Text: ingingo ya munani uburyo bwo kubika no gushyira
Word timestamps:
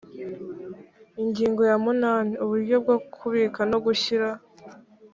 ingingo 1.21 1.61
ya 1.69 1.77
munani 1.83 2.33
uburyo 2.43 2.75
bwo 2.83 2.97
kubika 3.15 3.61
no 3.71 3.77
gushyira 3.85 4.29